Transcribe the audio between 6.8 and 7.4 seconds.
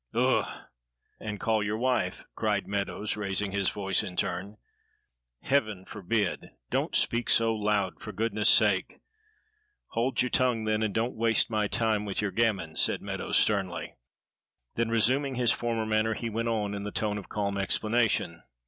speak